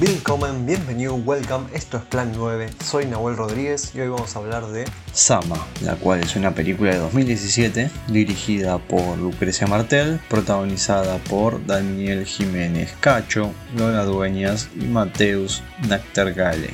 Willkommen, 0.00 0.64
bienvenido, 0.64 1.16
welcome, 1.16 1.66
esto 1.74 1.96
es 1.96 2.04
Plan 2.04 2.30
9, 2.32 2.70
soy 2.84 3.06
Nahuel 3.06 3.36
Rodríguez 3.36 3.96
y 3.96 4.00
hoy 4.00 4.06
vamos 4.06 4.36
a 4.36 4.38
hablar 4.38 4.68
de 4.68 4.84
Sama, 5.12 5.56
la 5.82 5.96
cual 5.96 6.20
es 6.20 6.36
una 6.36 6.54
película 6.54 6.92
de 6.92 6.98
2017 6.98 7.90
dirigida 8.06 8.78
por 8.78 9.18
Lucrecia 9.18 9.66
Martel, 9.66 10.20
protagonizada 10.28 11.18
por 11.24 11.66
Daniel 11.66 12.26
Jiménez 12.26 12.94
Cacho, 13.00 13.50
Lola 13.76 14.04
Dueñas 14.04 14.68
y 14.76 14.84
Mateus 14.84 15.64
Nachtergaele. 15.88 16.70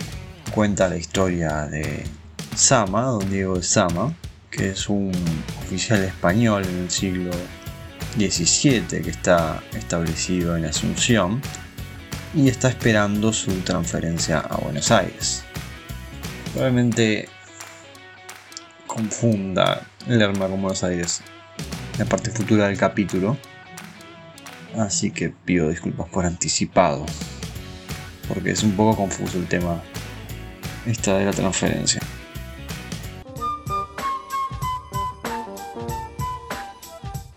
Cuenta 0.55 0.91
la 0.91 0.99
historia 0.99 1.65
de 1.65 2.05
Sama, 2.55 3.05
don 3.05 3.31
Diego 3.31 3.57
de 3.57 3.63
Sama, 3.63 4.13
que 4.51 4.69
es 4.69 4.91
un 4.91 5.13
oficial 5.65 6.05
español 6.05 6.67
en 6.67 6.77
el 6.77 6.91
siglo 6.91 7.31
XVII 8.19 9.01
que 9.03 9.11
está 9.11 9.63
establecido 9.73 10.59
en 10.59 10.67
Asunción 10.67 11.41
y 12.35 12.49
está 12.49 12.69
esperando 12.69 13.33
su 13.33 13.53
transferencia 13.61 14.41
a 14.41 14.57
Buenos 14.57 14.91
Aires. 14.91 15.45
Probablemente 16.53 17.29
confunda 18.87 19.87
Lerma 20.07 20.49
con 20.49 20.61
Buenos 20.61 20.83
Aires 20.83 21.23
la 21.99 22.05
parte 22.05 22.31
futura 22.31 22.67
del 22.67 22.77
capítulo, 22.77 23.37
así 24.77 25.13
que 25.13 25.31
pido 25.31 25.69
disculpas 25.69 26.09
por 26.09 26.27
anticipado, 26.27 27.07
porque 28.27 28.51
es 28.51 28.63
un 28.65 28.73
poco 28.73 28.97
confuso 28.97 29.39
el 29.39 29.47
tema 29.47 29.81
esta 30.87 31.17
de 31.19 31.27
la 31.27 31.33
transferencia. 31.33 32.01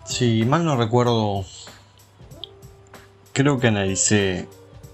Si 0.04 0.44
mal 0.44 0.64
no 0.64 0.76
recuerdo, 0.76 1.44
creo 3.32 3.60
que 3.60 3.68
analicé 3.68 4.48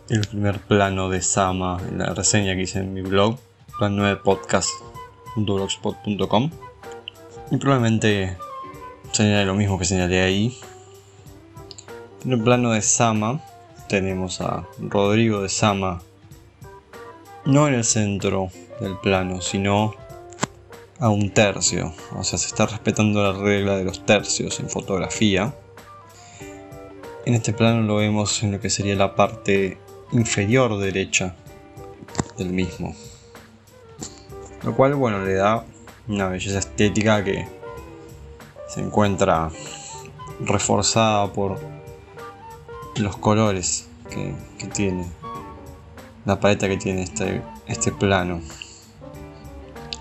el 0.09 0.27
primer 0.27 0.59
plano 0.61 1.09
de 1.09 1.23
Sama 1.23 1.81
en 1.89 1.99
la 1.99 2.15
reseña 2.15 2.55
que 2.55 2.63
hice 2.63 2.79
en 2.81 2.93
mi 2.93 3.03
blog, 3.03 3.39
plan9podcast.blogspot.com. 3.79 6.51
Y 7.51 7.57
probablemente 7.57 8.37
señale 9.13 9.47
lo 9.47 9.55
mismo 9.55 9.79
que 9.79 9.85
señalé 9.85 10.23
ahí. 10.23 10.59
En 12.25 12.33
el 12.33 12.43
plano 12.43 12.73
de 12.73 12.83
Sama 12.83 13.41
tenemos 13.89 14.41
a 14.41 14.67
Rodrigo 14.79 15.43
de 15.43 15.49
Sama, 15.49 16.03
no 17.45 17.69
en 17.69 17.75
el 17.75 17.85
centro 17.85 18.49
del 18.81 18.99
plano, 18.99 19.41
sino 19.41 19.95
a 20.99 21.09
un 21.09 21.31
tercio. 21.31 21.95
O 22.17 22.25
sea, 22.25 22.39
se 22.39 22.47
está 22.47 22.67
respetando 22.67 23.23
la 23.23 23.39
regla 23.39 23.77
de 23.77 23.85
los 23.85 24.05
tercios 24.05 24.59
en 24.61 24.69
fotografía. 24.69 25.55
En 27.27 27.35
este 27.35 27.53
plano 27.53 27.83
lo 27.83 27.97
vemos 27.97 28.43
en 28.43 28.53
lo 28.53 28.61
que 28.61 28.71
sería 28.71 28.97
la 28.97 29.15
parte 29.15 29.79
inferior 30.13 30.79
derecha 30.79 31.35
del 32.37 32.51
mismo. 32.51 32.95
Lo 34.63 34.75
cual, 34.75 34.95
bueno, 34.95 35.25
le 35.25 35.35
da 35.35 35.65
una 36.09 36.29
belleza 36.29 36.59
estética 36.59 37.23
que 37.23 37.47
se 38.69 38.81
encuentra 38.81 39.51
reforzada 40.41 41.33
por 41.33 41.59
los 42.97 43.17
colores 43.17 43.89
que, 44.11 44.35
tiene, 44.69 45.07
la 46.25 46.41
paleta 46.41 46.69
que 46.69 46.77
tiene 46.77 47.03
este, 47.03 47.43
este 47.67 47.93
plano. 47.93 48.41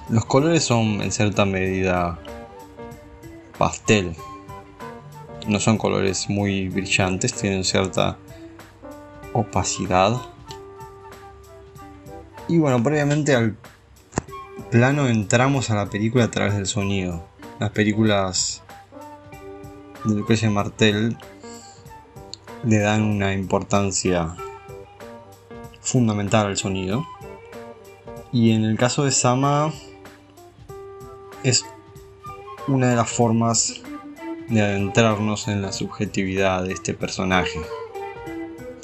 Los 0.09 0.25
colores 0.25 0.63
son 0.63 1.01
en 1.01 1.11
cierta 1.11 1.45
medida 1.45 2.19
pastel. 3.57 4.15
No 5.47 5.59
son 5.59 5.77
colores 5.77 6.29
muy 6.29 6.69
brillantes, 6.69 7.33
tienen 7.33 7.63
cierta 7.63 8.17
opacidad. 9.33 10.21
Y 12.47 12.57
bueno, 12.57 12.81
previamente 12.83 13.35
al 13.35 13.57
plano 14.71 15.07
entramos 15.07 15.69
a 15.69 15.75
la 15.75 15.89
película 15.89 16.25
a 16.25 16.31
través 16.31 16.55
del 16.55 16.67
sonido. 16.67 17.25
Las 17.59 17.71
películas 17.71 18.63
de 20.03 20.15
Lucrecia 20.15 20.49
Martel 20.49 21.17
le 22.63 22.79
dan 22.79 23.03
una 23.03 23.33
importancia 23.33 24.35
fundamental 25.81 26.47
al 26.47 26.57
sonido. 26.57 27.05
Y 28.31 28.51
en 28.51 28.63
el 28.63 28.77
caso 28.77 29.05
de 29.05 29.11
Sama 29.11 29.71
es 31.43 31.65
una 32.67 32.89
de 32.89 32.95
las 32.95 33.09
formas 33.09 33.81
de 34.49 34.61
adentrarnos 34.61 35.47
en 35.47 35.61
la 35.61 35.71
subjetividad 35.71 36.63
de 36.63 36.73
este 36.73 36.93
personaje. 36.93 37.59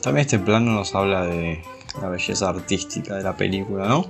También 0.01 0.25
este 0.25 0.39
plano 0.39 0.71
nos 0.71 0.95
habla 0.95 1.25
de 1.25 1.61
la 2.01 2.09
belleza 2.09 2.49
artística 2.49 3.15
de 3.15 3.23
la 3.23 3.35
película, 3.35 3.87
¿no? 3.87 4.05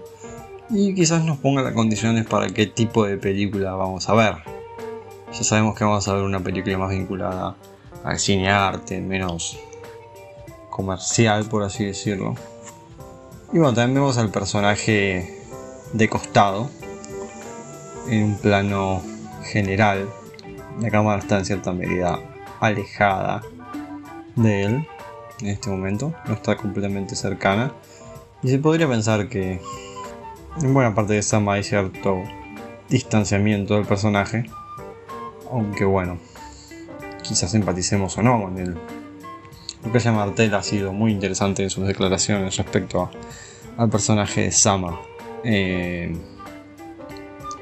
Y 0.69 0.93
quizás 0.93 1.23
nos 1.23 1.39
ponga 1.39 1.63
las 1.63 1.73
condiciones 1.73 2.27
para 2.27 2.47
qué 2.49 2.67
tipo 2.67 3.05
de 3.05 3.17
película 3.17 3.73
vamos 3.73 4.07
a 4.07 4.13
ver. 4.13 4.35
Ya 5.33 5.43
sabemos 5.43 5.75
que 5.75 5.83
vamos 5.83 6.07
a 6.07 6.13
ver 6.13 6.23
una 6.23 6.39
película 6.39 6.77
más 6.77 6.91
vinculada 6.91 7.55
al 8.03 8.19
cine 8.19 8.49
arte, 8.49 9.01
menos 9.01 9.59
comercial, 10.69 11.45
por 11.45 11.63
así 11.63 11.85
decirlo. 11.85 12.35
Y 13.51 13.57
bueno, 13.57 13.73
también 13.73 13.95
vemos 13.95 14.17
al 14.19 14.29
personaje 14.29 15.43
de 15.93 16.09
costado, 16.09 16.69
en 18.07 18.23
un 18.23 18.37
plano 18.37 19.01
general. 19.43 20.07
La 20.79 20.91
cámara 20.91 21.19
está 21.19 21.39
en 21.39 21.45
cierta 21.45 21.73
medida 21.73 22.19
alejada 22.59 23.41
de 24.35 24.63
él 24.63 24.87
en 25.41 25.47
este 25.47 25.69
momento, 25.69 26.13
no 26.27 26.33
está 26.33 26.57
completamente 26.57 27.15
cercana. 27.15 27.73
Y 28.43 28.49
se 28.49 28.59
podría 28.59 28.87
pensar 28.87 29.29
que 29.29 29.59
en 30.61 30.73
buena 30.73 30.95
parte 30.95 31.13
de 31.13 31.21
Sama 31.21 31.53
hay 31.53 31.63
cierto 31.63 32.23
distanciamiento 32.89 33.75
del 33.75 33.85
personaje. 33.85 34.49
Aunque 35.51 35.85
bueno, 35.85 36.17
quizás 37.23 37.53
empaticemos 37.53 38.17
o 38.17 38.23
no 38.23 38.41
con 38.41 38.57
él. 38.57 38.77
Lo 39.83 39.91
que 39.91 40.11
Martel 40.11 40.53
ha 40.55 40.63
sido 40.63 40.91
muy 40.91 41.11
interesante 41.11 41.63
en 41.63 41.69
sus 41.69 41.87
declaraciones 41.87 42.57
respecto 42.57 43.09
al 43.77 43.89
personaje 43.89 44.41
de 44.41 44.51
Sama. 44.51 44.99
Eh, 45.43 46.13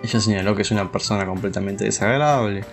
ella 0.03 0.19
señaló 0.19 0.55
que 0.55 0.63
es 0.63 0.71
una 0.71 0.91
persona 0.91 1.25
completamente 1.25 1.83
desagradable, 1.83 2.63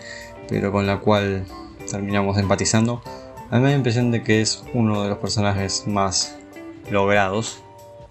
pero 0.48 0.72
con 0.72 0.86
la 0.86 0.98
cual 0.98 1.44
terminamos 1.90 2.38
empatizando 2.38 3.02
a 3.50 3.56
mí 3.56 3.62
me 3.62 3.68
da 3.68 3.70
la 3.70 3.76
impresión 3.76 4.10
de 4.10 4.22
que 4.22 4.40
es 4.40 4.64
uno 4.72 5.02
de 5.02 5.08
los 5.08 5.18
personajes 5.18 5.86
más 5.86 6.36
logrados 6.90 7.62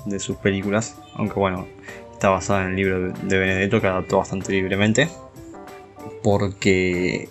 de 0.05 0.19
sus 0.19 0.37
películas, 0.37 0.95
aunque 1.15 1.39
bueno, 1.39 1.67
está 2.11 2.29
basado 2.29 2.61
en 2.61 2.67
el 2.69 2.75
libro 2.75 3.11
de 3.11 3.37
Benedetto 3.37 3.81
que 3.81 3.87
adaptó 3.87 4.17
bastante 4.17 4.51
libremente, 4.51 5.09
porque 6.23 7.29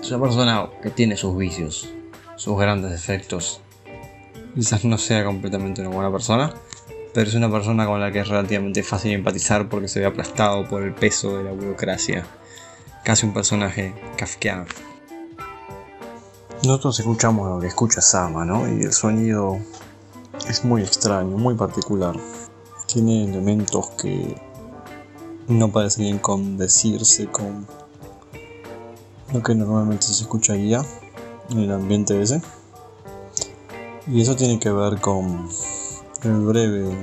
es 0.00 0.10
una 0.10 0.20
persona 0.20 0.68
que 0.82 0.90
tiene 0.90 1.16
sus 1.16 1.36
vicios, 1.36 1.90
sus 2.36 2.58
grandes 2.58 2.90
defectos. 2.90 3.60
Quizás 4.54 4.84
no 4.84 4.98
sea 4.98 5.24
completamente 5.24 5.80
una 5.80 5.90
buena 5.90 6.12
persona, 6.12 6.54
pero 7.12 7.28
es 7.28 7.34
una 7.34 7.50
persona 7.50 7.86
con 7.86 8.00
la 8.00 8.12
que 8.12 8.20
es 8.20 8.28
relativamente 8.28 8.82
fácil 8.82 9.12
empatizar 9.12 9.68
porque 9.68 9.88
se 9.88 10.00
ve 10.00 10.06
aplastado 10.06 10.68
por 10.68 10.82
el 10.82 10.94
peso 10.94 11.38
de 11.38 11.44
la 11.44 11.52
burocracia. 11.52 12.26
Casi 13.04 13.26
un 13.26 13.34
personaje 13.34 13.94
kafkiano. 14.16 14.66
Nosotros 16.64 16.98
escuchamos 16.98 17.46
lo 17.46 17.60
que 17.60 17.66
escucha 17.66 18.00
Sama, 18.00 18.46
¿no? 18.46 18.66
Y 18.66 18.84
el 18.84 18.92
sonido 18.94 19.58
es 20.48 20.64
muy 20.64 20.80
extraño, 20.80 21.36
muy 21.36 21.54
particular. 21.54 22.16
Tiene 22.86 23.24
elementos 23.24 23.90
que 24.00 24.40
no 25.46 25.70
parecen 25.70 26.18
condecirse 26.20 27.26
con 27.26 27.66
lo 29.34 29.42
que 29.42 29.54
normalmente 29.54 30.06
se 30.06 30.22
escucharía 30.22 30.82
en 31.50 31.58
el 31.58 31.70
ambiente 31.70 32.22
ese. 32.22 32.40
Y 34.06 34.22
eso 34.22 34.34
tiene 34.34 34.58
que 34.58 34.70
ver 34.70 34.98
con 35.02 35.46
el 36.22 36.40
breve, 36.46 36.96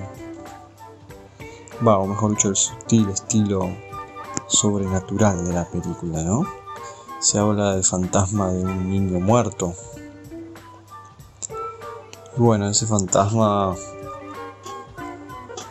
va, 1.88 2.00
o 2.00 2.07
mejor 2.07 2.31
dicho, 2.31 2.50
el 2.50 2.56
sutil 2.56 3.10
estilo 3.10 3.69
sobrenatural 4.48 5.46
de 5.46 5.54
la 5.54 5.69
película, 5.69 6.24
¿no? 6.24 6.61
Se 7.21 7.38
habla 7.38 7.75
del 7.75 7.83
fantasma 7.83 8.51
de 8.51 8.63
un 8.63 8.89
niño 8.89 9.19
muerto. 9.19 9.75
Y 12.35 12.41
bueno, 12.41 12.68
ese 12.68 12.88
fantasma 12.88 13.75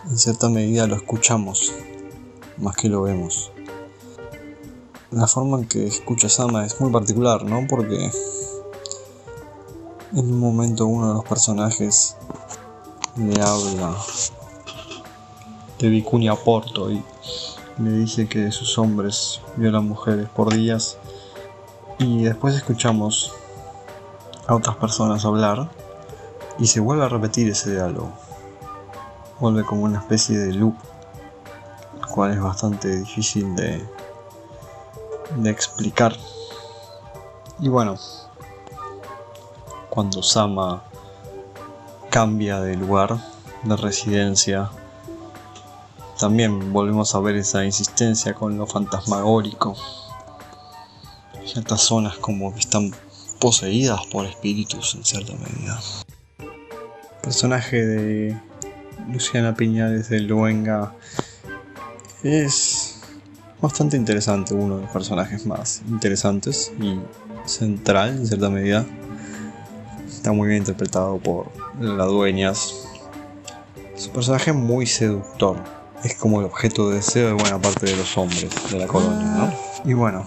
en 0.08 0.16
cierta 0.16 0.48
medida 0.48 0.86
lo 0.86 0.94
escuchamos, 0.94 1.72
más 2.56 2.76
que 2.76 2.88
lo 2.88 3.02
vemos. 3.02 3.50
La 5.10 5.26
forma 5.26 5.58
en 5.58 5.66
que 5.66 5.88
escucha 5.88 6.28
Sama 6.28 6.64
es 6.64 6.80
muy 6.80 6.92
particular, 6.92 7.44
¿no? 7.44 7.66
Porque 7.68 8.12
en 10.12 10.32
un 10.32 10.38
momento 10.38 10.86
uno 10.86 11.08
de 11.08 11.14
los 11.14 11.24
personajes 11.24 12.16
le 13.16 13.42
habla 13.42 13.96
de 15.80 15.88
Vicuña 15.88 16.36
Porto 16.36 16.92
y 16.92 17.02
le 17.78 17.90
dice 17.90 18.28
que 18.28 18.52
sus 18.52 18.78
hombres 18.78 19.40
violan 19.56 19.88
mujeres 19.88 20.28
por 20.28 20.54
días 20.54 20.96
y 22.00 22.24
después 22.24 22.54
escuchamos 22.54 23.34
a 24.46 24.54
otras 24.54 24.76
personas 24.76 25.26
hablar 25.26 25.68
Y 26.58 26.66
se 26.66 26.80
vuelve 26.80 27.04
a 27.04 27.08
repetir 27.08 27.48
ese 27.48 27.72
diálogo. 27.72 28.10
Vuelve 29.38 29.64
como 29.64 29.82
una 29.82 29.98
especie 29.98 30.38
de 30.38 30.52
loop, 30.52 30.74
el 31.98 32.06
cual 32.06 32.32
es 32.32 32.40
bastante 32.40 32.96
difícil 32.96 33.54
de, 33.54 33.86
de 35.36 35.50
explicar. 35.50 36.14
Y 37.58 37.68
bueno, 37.68 37.96
cuando 39.88 40.22
Sama 40.22 40.82
cambia 42.10 42.60
de 42.60 42.76
lugar 42.76 43.16
de 43.62 43.76
residencia, 43.76 44.70
también 46.18 46.72
volvemos 46.72 47.14
a 47.14 47.20
ver 47.20 47.36
esa 47.36 47.64
insistencia 47.64 48.34
con 48.34 48.58
lo 48.58 48.66
fantasmagórico. 48.66 49.74
Ciertas 51.52 51.80
zonas 51.80 52.16
como 52.16 52.54
que 52.54 52.60
están 52.60 52.92
poseídas 53.40 54.06
por 54.06 54.24
espíritus 54.24 54.94
en 54.94 55.04
cierta 55.04 55.32
medida. 55.32 55.80
Personaje 57.22 57.84
de 57.84 58.40
Luciana 59.12 59.56
Piñales 59.56 60.08
de 60.10 60.20
Luenga 60.20 60.94
es 62.22 63.00
bastante 63.60 63.96
interesante, 63.96 64.54
uno 64.54 64.76
de 64.76 64.82
los 64.82 64.92
personajes 64.92 65.44
más 65.44 65.82
interesantes 65.88 66.70
y 66.80 67.00
central 67.46 68.10
en 68.10 68.26
cierta 68.28 68.48
medida. 68.48 68.86
Está 70.08 70.30
muy 70.30 70.46
bien 70.46 70.60
interpretado 70.60 71.18
por 71.18 71.50
la 71.80 72.04
dueñas. 72.04 72.74
Su 73.96 74.10
personaje 74.10 74.52
es 74.52 74.56
muy 74.56 74.86
seductor. 74.86 75.56
Es 76.04 76.14
como 76.14 76.38
el 76.38 76.46
objeto 76.46 76.90
de 76.90 76.96
deseo 76.96 77.26
de 77.26 77.32
buena 77.32 77.60
parte 77.60 77.86
de 77.86 77.96
los 77.96 78.16
hombres 78.16 78.50
de 78.70 78.78
la 78.78 78.86
colonia, 78.86 79.26
¿no? 79.26 79.52
Y 79.84 79.94
bueno, 79.94 80.24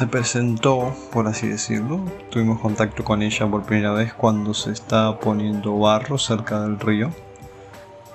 se 0.00 0.06
presentó, 0.06 0.94
por 1.12 1.26
así 1.26 1.46
decirlo. 1.46 2.00
Tuvimos 2.30 2.58
contacto 2.58 3.04
con 3.04 3.20
ella 3.20 3.46
por 3.46 3.64
primera 3.64 3.92
vez 3.92 4.14
cuando 4.14 4.54
se 4.54 4.70
está 4.70 5.20
poniendo 5.20 5.78
barro 5.78 6.16
cerca 6.16 6.62
del 6.62 6.80
río, 6.80 7.10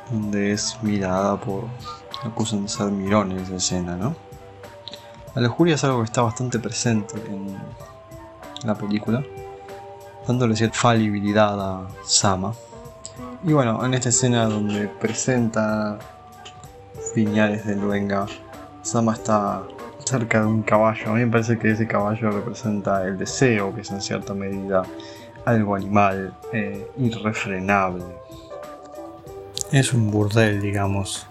donde 0.09 0.51
es 0.51 0.79
mirada 0.81 1.39
por. 1.39 1.65
acusan 2.23 2.63
de 2.63 2.69
ser 2.69 2.87
mirones 2.87 3.49
de 3.49 3.57
escena, 3.57 3.95
¿no? 3.95 4.15
La 5.35 5.43
lujuria 5.43 5.75
es 5.75 5.83
algo 5.83 5.99
que 5.99 6.05
está 6.05 6.23
bastante 6.23 6.57
presente 6.57 7.17
en 7.27 7.55
la 8.63 8.73
película, 8.73 9.23
dándole 10.27 10.55
cierta 10.55 10.79
falibilidad 10.79 11.61
a 11.61 11.87
Sama. 12.03 12.55
Y 13.43 13.53
bueno, 13.53 13.85
en 13.85 13.93
esta 13.93 14.09
escena 14.09 14.47
donde 14.47 14.87
presenta 14.87 15.99
Piñales 17.13 17.63
de 17.63 17.75
Luenga, 17.75 18.25
Sama 18.81 19.13
está 19.13 19.61
cerca 20.05 20.41
de 20.41 20.47
un 20.47 20.61
caballo. 20.61 21.09
A 21.09 21.13
mí 21.13 21.25
me 21.25 21.31
parece 21.31 21.57
que 21.57 21.71
ese 21.71 21.87
caballo 21.87 22.31
representa 22.31 23.03
el 23.05 23.17
deseo, 23.17 23.73
que 23.73 23.81
es 23.81 23.91
en 23.91 24.01
cierta 24.01 24.33
medida 24.33 24.83
algo 25.45 25.75
animal, 25.75 26.33
eh, 26.53 26.87
irrefrenable. 26.97 28.05
Es 29.71 29.93
un 29.93 30.11
burdel, 30.11 30.61
digamos, 30.61 31.27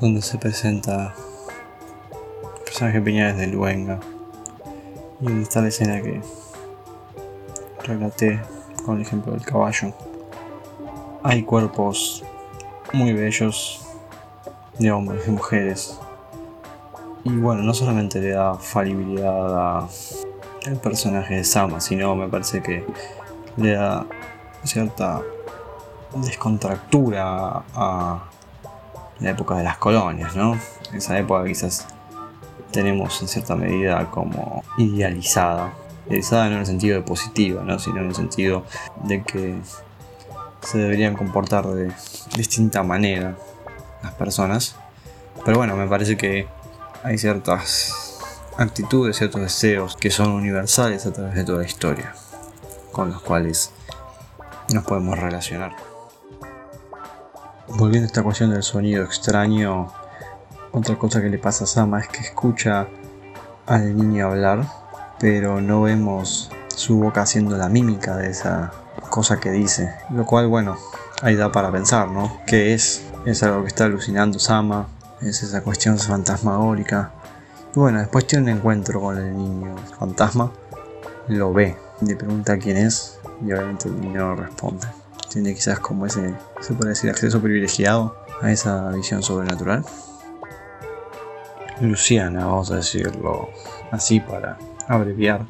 donde 0.00 0.20
se 0.20 0.36
presenta 0.36 1.14
el 2.56 2.64
personaje 2.64 3.00
Piñales 3.00 3.38
de 3.38 3.46
Luenga. 3.46 4.00
Y 5.20 5.42
está 5.42 5.62
la 5.62 5.68
escena 5.68 6.02
que 6.02 6.20
relaté 7.84 8.40
con 8.84 8.96
el 8.96 9.02
ejemplo 9.02 9.32
del 9.32 9.42
caballo. 9.42 9.94
Hay 11.22 11.42
cuerpos 11.42 12.22
muy 12.92 13.12
bellos 13.12 13.80
de 14.78 14.92
hombres 14.92 15.26
y 15.26 15.30
mujeres 15.30 15.98
y 17.26 17.38
bueno, 17.38 17.62
no 17.62 17.74
solamente 17.74 18.20
le 18.20 18.30
da 18.30 18.54
falibilidad 18.54 19.88
al 20.64 20.76
personaje 20.80 21.34
de 21.34 21.44
Sama, 21.44 21.80
sino 21.80 22.14
me 22.14 22.28
parece 22.28 22.62
que 22.62 22.86
le 23.56 23.72
da 23.72 24.06
cierta 24.62 25.22
descontractura 26.14 27.64
a 27.74 28.22
la 29.18 29.30
época 29.30 29.56
de 29.56 29.64
las 29.64 29.76
colonias, 29.78 30.36
¿no? 30.36 30.56
Esa 30.92 31.18
época 31.18 31.44
quizás 31.44 31.88
tenemos 32.70 33.20
en 33.22 33.26
cierta 33.26 33.56
medida 33.56 34.08
como 34.08 34.62
idealizada. 34.78 35.72
Idealizada 36.06 36.46
no 36.46 36.52
en 36.52 36.60
el 36.60 36.66
sentido 36.66 36.96
de 36.96 37.02
positiva, 37.02 37.64
¿no? 37.64 37.80
sino 37.80 37.98
en 37.98 38.06
el 38.06 38.14
sentido 38.14 38.62
de 39.02 39.24
que 39.24 39.56
se 40.60 40.78
deberían 40.78 41.16
comportar 41.16 41.66
de 41.66 41.90
distinta 42.36 42.84
manera 42.84 43.36
las 44.04 44.14
personas. 44.14 44.76
Pero 45.44 45.58
bueno, 45.58 45.74
me 45.74 45.88
parece 45.88 46.16
que 46.16 46.46
hay 47.06 47.18
ciertas 47.18 48.18
actitudes, 48.58 49.16
ciertos 49.16 49.40
deseos 49.40 49.96
que 49.96 50.10
son 50.10 50.32
universales 50.32 51.06
a 51.06 51.12
través 51.12 51.36
de 51.36 51.44
toda 51.44 51.58
la 51.58 51.64
historia, 51.64 52.12
con 52.90 53.12
los 53.12 53.22
cuales 53.22 53.70
nos 54.74 54.84
podemos 54.84 55.16
relacionar. 55.16 55.70
Volviendo 57.68 58.06
a 58.06 58.08
esta 58.08 58.24
cuestión 58.24 58.50
del 58.50 58.64
sonido 58.64 59.04
extraño, 59.04 59.92
otra 60.72 60.98
cosa 60.98 61.22
que 61.22 61.28
le 61.28 61.38
pasa 61.38 61.62
a 61.62 61.66
Sama 61.68 62.00
es 62.00 62.08
que 62.08 62.18
escucha 62.18 62.88
al 63.66 63.96
niño 63.96 64.26
hablar, 64.26 64.66
pero 65.20 65.60
no 65.60 65.82
vemos 65.82 66.50
su 66.74 66.98
boca 66.98 67.22
haciendo 67.22 67.56
la 67.56 67.68
mímica 67.68 68.16
de 68.16 68.30
esa 68.30 68.72
cosa 69.10 69.38
que 69.38 69.52
dice. 69.52 69.94
Lo 70.10 70.26
cual, 70.26 70.48
bueno, 70.48 70.76
ahí 71.22 71.36
da 71.36 71.52
para 71.52 71.70
pensar, 71.70 72.08
¿no? 72.08 72.40
¿Qué 72.48 72.74
es? 72.74 73.04
¿Es 73.24 73.44
algo 73.44 73.62
que 73.62 73.68
está 73.68 73.84
alucinando 73.84 74.40
Sama? 74.40 74.88
Es 75.20 75.42
esa 75.42 75.62
cuestión 75.62 75.98
fantasmagórica. 75.98 77.12
Y 77.74 77.78
bueno, 77.78 77.98
después 77.98 78.26
tiene 78.26 78.52
un 78.52 78.58
encuentro 78.58 79.00
con 79.00 79.18
el 79.18 79.36
niño 79.36 79.74
fantasma, 79.98 80.52
lo 81.28 81.52
ve, 81.52 81.76
le 82.00 82.16
pregunta 82.16 82.58
quién 82.58 82.76
es 82.76 83.18
y 83.44 83.52
obviamente 83.52 83.88
el 83.88 84.00
niño 84.00 84.28
no 84.28 84.36
responde. 84.36 84.86
Tiene 85.30 85.54
quizás 85.54 85.80
como 85.80 86.06
ese, 86.06 86.34
se 86.60 86.74
puede 86.74 86.90
decir, 86.90 87.10
acceso 87.10 87.40
privilegiado 87.40 88.16
a 88.40 88.50
esa 88.50 88.90
visión 88.90 89.22
sobrenatural. 89.22 89.84
Luciana, 91.80 92.46
vamos 92.46 92.70
a 92.70 92.76
decirlo 92.76 93.50
así 93.90 94.20
para 94.20 94.56
abreviar, 94.88 95.44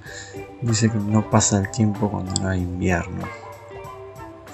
dice 0.62 0.90
que 0.90 0.98
no 0.98 1.30
pasa 1.30 1.58
el 1.58 1.70
tiempo 1.70 2.10
cuando 2.10 2.32
no 2.40 2.48
hay 2.48 2.60
invierno. 2.60 3.24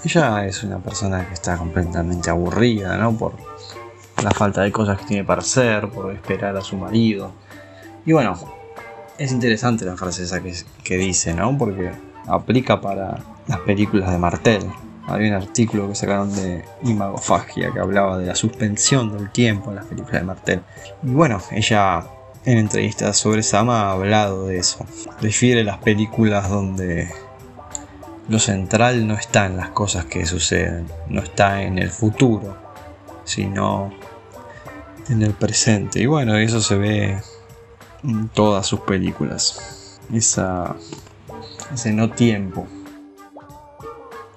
Ella 0.04 0.46
es 0.46 0.64
una 0.64 0.78
persona 0.78 1.26
que 1.26 1.34
está 1.34 1.56
completamente 1.56 2.28
aburrida, 2.28 2.96
¿no? 2.96 3.12
Por 3.16 3.34
la 4.22 4.30
falta 4.30 4.62
de 4.62 4.72
cosas 4.72 4.98
que 4.98 5.06
tiene 5.06 5.24
para 5.24 5.40
hacer, 5.40 5.88
por 5.88 6.12
esperar 6.12 6.56
a 6.56 6.60
su 6.60 6.76
marido. 6.76 7.32
Y 8.04 8.12
bueno, 8.12 8.38
es 9.18 9.32
interesante 9.32 9.84
la 9.84 9.96
frase 9.96 10.24
esa 10.24 10.40
que, 10.42 10.96
dice, 10.96 11.34
¿no? 11.34 11.56
Porque 11.56 11.92
aplica 12.26 12.80
para 12.80 13.18
las 13.46 13.58
películas 13.60 14.10
de 14.10 14.18
Martel. 14.18 14.62
Había 15.06 15.28
un 15.28 15.42
artículo 15.42 15.88
que 15.88 15.94
sacaron 15.94 16.34
de 16.34 16.64
Imagofagia 16.84 17.72
que 17.72 17.80
hablaba 17.80 18.18
de 18.18 18.26
la 18.26 18.34
suspensión 18.34 19.16
del 19.16 19.30
tiempo 19.30 19.70
en 19.70 19.76
las 19.76 19.86
películas 19.86 20.20
de 20.20 20.26
Martel. 20.26 20.60
Y 21.02 21.10
bueno, 21.10 21.40
ella 21.50 22.04
en 22.44 22.58
entrevistas 22.58 23.16
sobre 23.16 23.42
Sama 23.42 23.82
ha 23.82 23.92
hablado 23.92 24.46
de 24.46 24.58
eso. 24.58 24.84
Refiere 25.20 25.64
las 25.64 25.78
películas 25.78 26.48
donde 26.48 27.08
lo 28.28 28.38
central 28.38 29.06
no 29.06 29.14
está 29.14 29.46
en 29.46 29.56
las 29.56 29.70
cosas 29.70 30.04
que 30.06 30.26
suceden, 30.26 30.86
no 31.08 31.20
está 31.20 31.62
en 31.62 31.78
el 31.78 31.90
futuro, 31.90 32.56
sino 33.24 33.92
en 35.08 35.22
el 35.22 35.32
presente. 35.32 36.00
Y 36.00 36.06
bueno, 36.06 36.36
eso 36.36 36.60
se 36.60 36.76
ve 36.76 37.22
en 38.02 38.28
todas 38.28 38.66
sus 38.66 38.80
películas. 38.80 39.98
Esa, 40.12 40.76
ese 41.72 41.92
no 41.92 42.10
tiempo. 42.10 42.66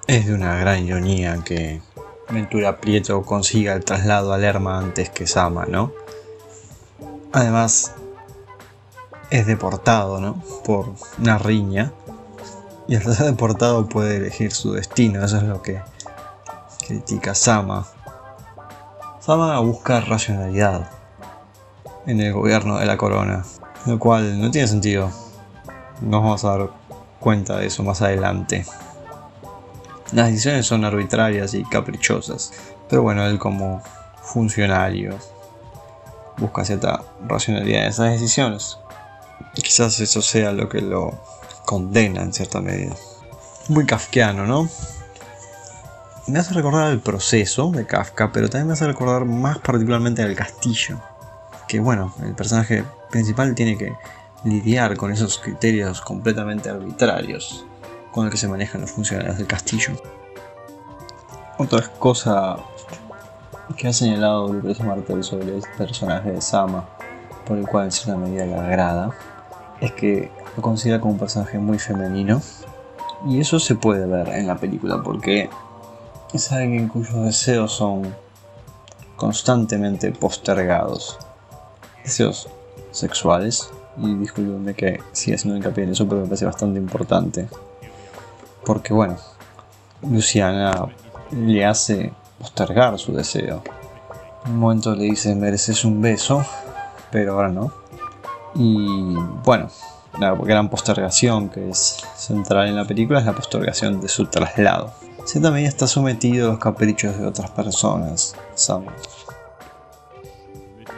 Es 0.06 0.26
de 0.26 0.34
una 0.34 0.56
gran 0.58 0.84
ironía 0.84 1.42
que 1.44 1.80
Ventura 2.30 2.80
Prieto 2.80 3.22
consiga 3.22 3.74
el 3.74 3.84
traslado 3.84 4.32
a 4.32 4.38
Lerma 4.38 4.78
antes 4.78 5.10
que 5.10 5.26
Sama, 5.26 5.66
¿no? 5.66 5.92
Además, 7.32 7.92
es 9.30 9.46
deportado, 9.46 10.20
¿no? 10.20 10.42
Por 10.64 10.94
una 11.18 11.38
riña. 11.38 11.92
Y 12.88 12.94
al 12.94 13.02
ser 13.02 13.26
deportado 13.26 13.88
puede 13.88 14.16
elegir 14.16 14.52
su 14.52 14.72
destino, 14.72 15.24
eso 15.24 15.38
es 15.38 15.42
lo 15.42 15.60
que 15.60 15.80
critica 16.86 17.34
Sama 17.34 17.86
Sama 19.26 19.58
busca 19.58 20.00
racionalidad 20.02 20.88
en 22.06 22.20
el 22.20 22.32
gobierno 22.32 22.78
de 22.78 22.86
la 22.86 22.96
corona, 22.96 23.44
lo 23.84 23.98
cual 23.98 24.40
no 24.40 24.52
tiene 24.52 24.68
sentido. 24.68 25.10
Nos 26.00 26.22
vamos 26.22 26.44
a 26.44 26.56
dar 26.56 26.70
cuenta 27.18 27.56
de 27.56 27.66
eso 27.66 27.82
más 27.82 28.02
adelante. 28.02 28.64
Las 30.12 30.28
decisiones 30.28 30.66
son 30.66 30.84
arbitrarias 30.84 31.54
y 31.54 31.64
caprichosas, 31.64 32.52
pero 32.88 33.02
bueno, 33.02 33.26
él 33.26 33.40
como 33.40 33.82
funcionario 34.22 35.18
busca 36.36 36.64
cierta 36.64 37.02
racionalidad 37.26 37.82
en 37.82 37.88
esas 37.88 38.12
decisiones. 38.12 38.78
Quizás 39.54 39.98
eso 39.98 40.22
sea 40.22 40.52
lo 40.52 40.68
que 40.68 40.80
lo 40.82 41.18
condena 41.64 42.22
en 42.22 42.32
cierta 42.32 42.60
medida. 42.60 42.94
Muy 43.70 43.86
kafkiano, 43.86 44.46
¿no? 44.46 44.68
Me 46.26 46.40
hace 46.40 46.54
recordar 46.54 46.90
el 46.90 47.00
proceso 47.00 47.70
de 47.70 47.86
Kafka, 47.86 48.32
pero 48.32 48.48
también 48.48 48.66
me 48.66 48.72
hace 48.72 48.86
recordar 48.86 49.24
más 49.24 49.58
particularmente 49.58 50.22
al 50.22 50.34
castillo. 50.34 51.00
Que 51.68 51.78
bueno, 51.80 52.12
el 52.22 52.34
personaje 52.34 52.84
principal 53.10 53.54
tiene 53.54 53.78
que 53.78 53.94
lidiar 54.44 54.96
con 54.96 55.12
esos 55.12 55.38
criterios 55.38 56.00
completamente 56.00 56.68
arbitrarios, 56.68 57.64
con 58.12 58.24
el 58.24 58.30
que 58.30 58.36
se 58.36 58.48
manejan 58.48 58.80
los 58.80 58.90
funcionarios 58.90 59.38
del 59.38 59.46
castillo. 59.46 59.92
Otra 61.58 61.82
cosa 61.98 62.56
que 63.76 63.88
ha 63.88 63.92
señalado 63.92 64.52
Lucrecia 64.52 64.84
Martel 64.84 65.22
sobre 65.24 65.56
el 65.56 65.62
personaje 65.78 66.32
de 66.32 66.40
Sama, 66.40 66.88
por 67.46 67.56
el 67.56 67.66
cual 67.66 67.86
en 67.86 67.92
cierta 67.92 68.16
medida 68.16 68.46
le 68.46 68.56
agrada, 68.56 69.10
es 69.80 69.92
que 69.92 70.30
lo 70.56 70.62
considera 70.62 71.00
como 71.00 71.14
un 71.14 71.18
personaje 71.18 71.58
muy 71.58 71.78
femenino. 71.78 72.42
Y 73.26 73.40
eso 73.40 73.58
se 73.58 73.74
puede 73.74 74.06
ver 74.06 74.28
en 74.28 74.46
la 74.46 74.56
película 74.56 75.02
porque 75.02 75.48
es 76.32 76.52
alguien 76.52 76.88
cuyos 76.88 77.14
deseos 77.24 77.72
son 77.72 78.14
constantemente 79.16 80.12
postergados. 80.12 81.18
Deseos 82.04 82.48
sexuales. 82.90 83.70
Y 83.98 84.14
discúlpenme 84.14 84.74
que 84.74 85.00
siga 85.12 85.36
haciendo 85.36 85.56
hincapié 85.56 85.84
en 85.84 85.92
eso, 85.92 86.06
pero 86.06 86.20
me 86.20 86.26
parece 86.26 86.44
bastante 86.44 86.78
importante. 86.78 87.48
Porque 88.64 88.92
bueno, 88.92 89.16
Luciana 90.02 90.88
le 91.30 91.64
hace 91.64 92.12
postergar 92.38 92.98
su 92.98 93.12
deseo. 93.14 93.62
En 94.44 94.52
un 94.52 94.58
momento 94.58 94.94
le 94.94 95.04
dice 95.04 95.34
mereces 95.34 95.84
un 95.84 96.02
beso, 96.02 96.44
pero 97.10 97.34
ahora 97.34 97.48
no. 97.48 97.72
Y 98.54 99.14
bueno, 99.44 99.68
la 100.18 100.34
gran 100.34 100.68
postergación 100.68 101.48
que 101.48 101.70
es 101.70 101.98
central 102.16 102.68
en 102.68 102.76
la 102.76 102.84
película 102.84 103.20
es 103.20 103.26
la 103.26 103.32
postergación 103.32 104.00
de 104.00 104.08
su 104.08 104.26
traslado. 104.26 104.92
Se 105.26 105.40
también 105.40 105.66
está 105.66 105.88
sometido 105.88 106.46
a 106.46 106.50
los 106.52 106.60
caprichos 106.60 107.18
de 107.18 107.26
otras 107.26 107.50
personas, 107.50 108.36
Sama. 108.54 108.92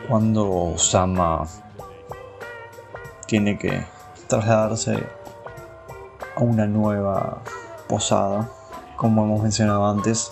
Cuando 0.06 0.74
Sama 0.76 1.48
tiene 3.26 3.56
que 3.58 3.86
trasladarse 4.26 5.02
a 6.36 6.40
una 6.40 6.66
nueva 6.66 7.42
posada, 7.88 8.50
como 8.96 9.24
hemos 9.24 9.42
mencionado 9.42 9.86
antes, 9.86 10.30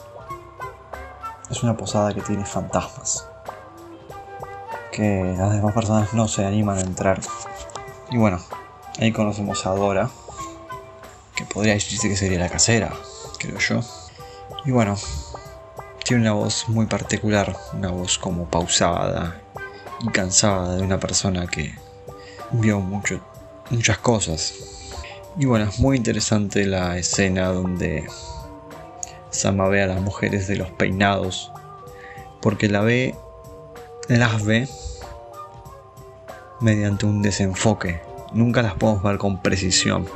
es 1.48 1.62
una 1.62 1.74
posada 1.78 2.12
que 2.12 2.20
tiene 2.20 2.44
fantasmas. 2.44 3.26
Que 4.92 5.34
las 5.38 5.54
demás 5.54 5.72
personas 5.72 6.12
no 6.12 6.28
se 6.28 6.44
animan 6.44 6.76
a 6.76 6.82
entrar. 6.82 7.18
Y 8.10 8.18
bueno, 8.18 8.40
ahí 9.00 9.10
conocemos 9.10 9.64
a 9.64 9.70
Dora. 9.70 10.10
Que 11.34 11.46
podría 11.46 11.72
decirse 11.72 12.10
que 12.10 12.16
sería 12.16 12.38
la 12.38 12.50
casera, 12.50 12.92
creo 13.36 13.58
yo. 13.58 13.80
Y 14.64 14.70
bueno, 14.70 14.96
tiene 16.04 16.22
una 16.22 16.32
voz 16.32 16.68
muy 16.68 16.86
particular. 16.86 17.56
Una 17.72 17.90
voz 17.90 18.18
como 18.18 18.46
pausada 18.46 19.40
y 20.00 20.08
cansada 20.08 20.76
de 20.76 20.82
una 20.82 21.00
persona 21.00 21.46
que 21.46 21.74
vio 22.52 22.80
mucho, 22.80 23.20
muchas 23.70 23.98
cosas. 23.98 24.54
Y 25.38 25.46
bueno, 25.46 25.66
es 25.66 25.78
muy 25.78 25.96
interesante 25.96 26.64
la 26.64 26.96
escena 26.96 27.48
donde 27.48 28.06
Sama 29.30 29.68
ve 29.68 29.82
a 29.82 29.86
las 29.86 30.00
mujeres 30.00 30.46
de 30.46 30.56
los 30.56 30.70
peinados, 30.70 31.52
porque 32.40 32.68
la 32.68 32.80
ve, 32.80 33.14
las 34.08 34.44
ve 34.44 34.68
mediante 36.60 37.04
un 37.04 37.20
desenfoque. 37.20 38.00
Nunca 38.32 38.62
las 38.62 38.74
podemos 38.74 39.02
ver 39.02 39.18
con 39.18 39.42
precisión. 39.42 40.06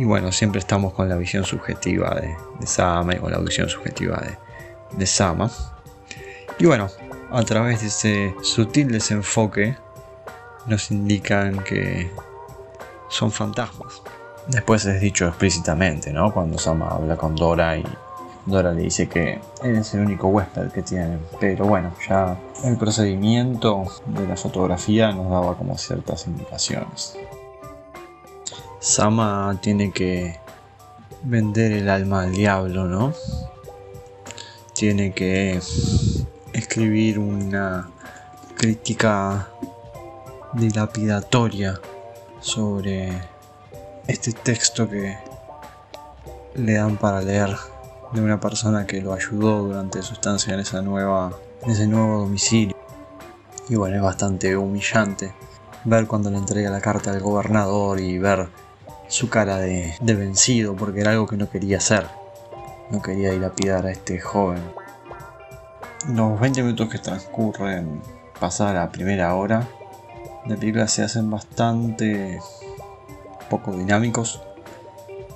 Y 0.00 0.04
bueno, 0.04 0.32
siempre 0.32 0.60
estamos 0.60 0.94
con 0.94 1.10
la 1.10 1.16
visión 1.16 1.44
subjetiva 1.44 2.14
de, 2.14 2.34
Sama 2.66 3.16
y 3.16 3.18
con 3.18 3.30
la 3.32 3.38
visión 3.38 3.68
subjetiva 3.68 4.16
de, 4.16 4.96
de 4.96 5.04
Sama. 5.04 5.50
Y 6.58 6.64
bueno, 6.64 6.88
a 7.30 7.42
través 7.42 7.82
de 7.82 7.88
ese 7.88 8.34
sutil 8.42 8.90
desenfoque 8.90 9.76
nos 10.64 10.90
indican 10.90 11.62
que 11.64 12.10
son 13.10 13.30
fantasmas. 13.30 14.00
Después 14.46 14.86
es 14.86 15.02
dicho 15.02 15.26
explícitamente, 15.28 16.14
¿no? 16.14 16.32
Cuando 16.32 16.56
Sama 16.56 16.88
habla 16.88 17.18
con 17.18 17.36
Dora 17.36 17.76
y 17.76 17.84
Dora 18.46 18.72
le 18.72 18.84
dice 18.84 19.06
que 19.06 19.38
él 19.62 19.76
es 19.76 19.92
el 19.92 20.00
único 20.00 20.28
huésped 20.28 20.70
que 20.70 20.80
tienen. 20.80 21.20
Pero 21.38 21.66
bueno, 21.66 21.92
ya 22.08 22.38
el 22.64 22.78
procedimiento 22.78 23.84
de 24.06 24.26
la 24.26 24.36
fotografía 24.38 25.12
nos 25.12 25.30
daba 25.30 25.58
como 25.58 25.76
ciertas 25.76 26.26
indicaciones. 26.26 27.18
Sama 28.80 29.58
tiene 29.60 29.92
que 29.92 30.40
vender 31.22 31.72
el 31.72 31.90
alma 31.90 32.22
al 32.22 32.32
diablo, 32.32 32.86
¿no? 32.86 33.12
Tiene 34.74 35.12
que 35.12 35.60
escribir 36.54 37.18
una 37.18 37.90
crítica 38.56 39.48
dilapidatoria 40.54 41.78
sobre 42.40 43.12
este 44.06 44.32
texto 44.32 44.88
que 44.88 45.16
le 46.54 46.72
dan 46.72 46.96
para 46.96 47.20
leer 47.20 47.54
de 48.12 48.22
una 48.22 48.40
persona 48.40 48.86
que 48.86 49.02
lo 49.02 49.12
ayudó 49.12 49.62
durante 49.62 50.02
su 50.02 50.14
estancia 50.14 50.54
en, 50.54 50.60
esa 50.60 50.80
nueva, 50.80 51.32
en 51.62 51.70
ese 51.70 51.86
nuevo 51.86 52.20
domicilio. 52.20 52.76
Y 53.68 53.76
bueno, 53.76 53.96
es 53.96 54.02
bastante 54.02 54.56
humillante 54.56 55.34
ver 55.84 56.06
cuando 56.06 56.30
le 56.30 56.38
entrega 56.38 56.70
la 56.70 56.80
carta 56.80 57.10
al 57.10 57.20
gobernador 57.20 58.00
y 58.00 58.18
ver 58.18 58.48
su 59.10 59.28
cara 59.28 59.58
de, 59.58 59.94
de 60.00 60.14
vencido 60.14 60.74
porque 60.74 61.02
era 61.02 61.10
algo 61.10 61.26
que 61.26 61.36
no 61.36 61.50
quería 61.50 61.76
hacer. 61.76 62.06
No 62.90 63.02
quería 63.02 63.30
dilapidar 63.30 63.84
a 63.84 63.92
este 63.92 64.18
joven. 64.18 64.62
Los 66.08 66.40
20 66.40 66.62
minutos 66.62 66.88
que 66.88 66.98
transcurren 66.98 68.00
pasada 68.40 68.72
la 68.72 68.90
primera 68.90 69.34
hora 69.34 69.68
de 70.46 70.56
película 70.56 70.88
se 70.88 71.02
hacen 71.02 71.30
bastante 71.30 72.40
poco 73.50 73.72
dinámicos 73.72 74.40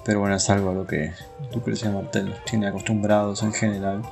pero 0.05 0.21
bueno, 0.21 0.37
es 0.37 0.51
algo 0.51 0.71
a 0.71 0.75
lo 0.75 0.87
que 0.87 1.13
Lucrecia 1.55 1.91
Martel 1.91 2.29
nos 2.29 2.45
tiene 2.45 2.69
acostumbrados 2.69 3.43
en 3.43 3.53
general. 3.53 4.03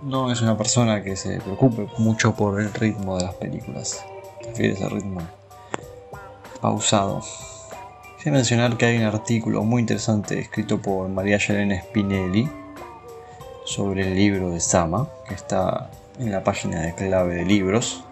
No 0.00 0.32
es 0.32 0.40
una 0.40 0.56
persona 0.56 1.02
que 1.02 1.14
se 1.16 1.40
preocupe 1.40 1.88
mucho 1.98 2.34
por 2.34 2.60
el 2.60 2.72
ritmo 2.72 3.18
de 3.18 3.24
las 3.24 3.34
películas. 3.34 4.02
Prefiere 4.42 4.72
ese 4.72 4.88
ritmo 4.88 5.20
pausado. 6.60 7.20
Quiero 8.26 8.38
mencionar 8.38 8.76
que 8.76 8.86
hay 8.86 8.96
un 8.96 9.04
artículo 9.04 9.62
muy 9.62 9.78
interesante 9.78 10.40
escrito 10.40 10.82
por 10.82 11.08
María 11.08 11.38
Yelena 11.38 11.80
Spinelli 11.80 12.50
sobre 13.64 14.08
el 14.08 14.16
libro 14.16 14.50
de 14.50 14.58
Sama, 14.58 15.08
que 15.28 15.34
está 15.34 15.90
en 16.18 16.32
la 16.32 16.42
página 16.42 16.80
de 16.80 16.92
clave 16.92 17.36
de 17.36 17.44
libros. 17.44 18.02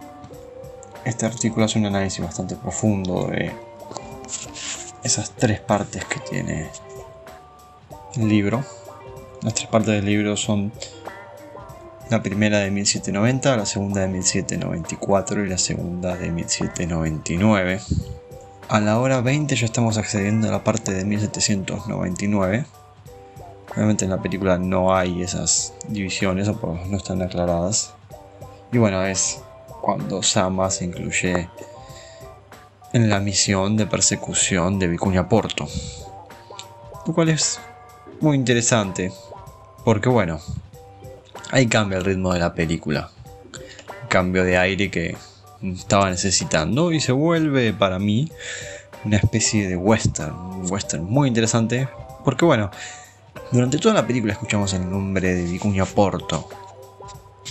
Este 1.05 1.27
artículo 1.27 1.65
hace 1.65 1.81
un 1.81 1.87
análisis 1.87 2.25
bastante 2.25 2.55
profundo 2.55 3.27
de 3.27 3.51
esas 5.03 5.33
tres 5.33 5.59
partes 5.59 6.05
que 6.05 6.21
tiene 6.21 6.69
el 8.15 8.29
libro. 8.29 8.65
Las 9.43 9.55
tres 9.55 9.67
partes 9.67 9.95
del 9.95 10.05
libro 10.05 10.37
son 10.37 10.71
la 12.09 12.23
primera 12.23 12.61
de 12.61 12.71
1790, 12.71 13.57
la 13.57 13.67
segunda 13.67 14.03
de 14.03 14.07
1794 14.07 15.45
y 15.45 15.49
la 15.49 15.59
segunda 15.59 16.17
de 16.17 16.31
1799. 16.31 17.81
A 18.69 18.81
la 18.81 18.99
hora 18.99 19.21
20 19.21 19.55
ya 19.57 19.67
estamos 19.67 19.99
accediendo 19.99 20.49
a 20.49 20.51
la 20.51 20.65
parte 20.65 20.95
de 20.95 21.05
1799. 21.05 22.65
Obviamente 23.75 24.05
en 24.05 24.11
la 24.11 24.23
película 24.23 24.57
no 24.57 24.97
hay 24.97 25.23
esas 25.23 25.75
divisiones 25.89 26.49
o 26.49 26.79
no 26.87 26.97
están 26.97 27.21
aclaradas. 27.21 27.93
Y 28.73 28.79
bueno, 28.79 29.05
es 29.05 29.43
cuando 29.83 30.23
Sama 30.23 30.71
se 30.71 30.87
incluye 30.87 31.49
en 32.95 33.11
la 33.11 33.21
misión 33.21 33.77
de 33.77 33.87
persecución 33.87 34.79
de 34.79 34.89
Vicuña 34.89 35.29
Porto. 35.29 35.69
Lo 37.07 37.13
cual 37.13 37.29
es 37.29 37.61
muy 38.21 38.35
interesante, 38.35 39.13
porque 39.85 40.09
bueno, 40.09 40.41
ahí 41.51 41.67
cambia 41.67 41.99
el 41.99 42.05
ritmo 42.05 42.33
de 42.33 42.41
la 42.41 42.55
película. 42.55 43.11
cambio 44.09 44.43
de 44.45 44.57
aire 44.57 44.91
que 44.91 45.17
estaba 45.73 46.11
necesitando 46.11 46.93
y 46.93 47.01
se 47.01 47.13
vuelve 47.13 47.73
para 47.73 47.99
mí 47.99 48.31
una 49.05 49.17
especie 49.17 49.69
de 49.69 49.77
western, 49.77 50.35
un 50.35 50.71
western 50.71 51.05
muy 51.05 51.29
interesante, 51.29 51.89
porque 52.25 52.45
bueno, 52.45 52.71
durante 53.51 53.79
toda 53.79 53.95
la 53.95 54.07
película 54.07 54.33
escuchamos 54.33 54.73
el 54.75 54.89
nombre 54.89 55.35
de 55.35 55.45
Vicuña 55.45 55.85
Porto. 55.85 56.49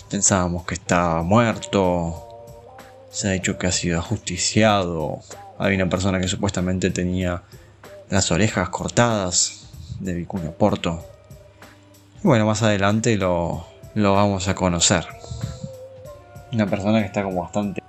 Pensábamos 0.10 0.65
que 0.65 0.75
estaba 0.75 1.24
muerto, 1.24 2.27
se 3.10 3.27
ha 3.27 3.32
dicho 3.32 3.58
que 3.58 3.67
ha 3.67 3.72
sido 3.72 4.00
ajusticiado. 4.00 5.20
Hay 5.58 5.75
una 5.75 5.89
persona 5.89 6.20
que 6.20 6.27
supuestamente 6.27 6.89
tenía 6.89 7.43
las 8.10 8.32
orejas 8.32 8.70
cortadas 8.70 9.70
de 10.00 10.13
Vicuña 10.13 10.51
Porto. 10.51 11.03
Y 12.24 12.27
bueno, 12.27 12.46
más 12.46 12.62
adelante 12.63 13.17
lo, 13.17 13.65
lo 13.96 14.13
vamos 14.13 14.48
a 14.48 14.55
conocer. 14.55 15.05
Una 16.51 16.67
persona 16.67 17.00
que 17.00 17.08
está 17.08 17.24
como 17.24 17.41
bastante 17.41 17.84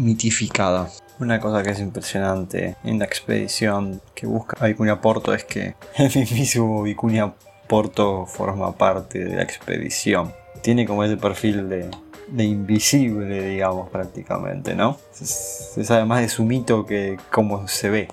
mitificada. 0.00 0.90
Una 1.18 1.38
cosa 1.38 1.62
que 1.62 1.70
es 1.70 1.80
impresionante 1.80 2.76
en 2.82 2.98
la 2.98 3.04
expedición 3.04 4.00
que 4.14 4.26
busca 4.26 4.56
a 4.58 4.68
Vicuña 4.68 5.00
Porto 5.00 5.34
es 5.34 5.44
que 5.44 5.74
el 5.96 6.10
mismísimo 6.14 6.82
Vicuña 6.82 7.34
Porto 7.68 8.26
forma 8.26 8.72
parte 8.76 9.24
de 9.24 9.36
la 9.36 9.42
expedición. 9.42 10.32
Tiene 10.62 10.86
como 10.86 11.04
ese 11.04 11.16
perfil 11.16 11.68
de, 11.68 11.90
de 12.28 12.44
invisible, 12.44 13.48
digamos, 13.48 13.88
prácticamente, 13.90 14.74
¿no? 14.74 14.98
Se, 15.12 15.84
sabe 15.84 16.04
más 16.04 16.20
de 16.22 16.28
su 16.28 16.44
mito 16.44 16.86
que 16.86 17.16
cómo 17.30 17.68
se 17.68 17.90
ve. 17.90 18.08